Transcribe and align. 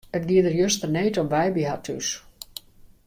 It 0.19 0.23
gie 0.29 0.43
der 0.45 0.55
juster 0.61 0.89
need 0.95 1.15
om 1.21 1.31
wei 1.33 1.47
by 1.55 1.63
harren 1.69 1.85
thús. 1.87 2.07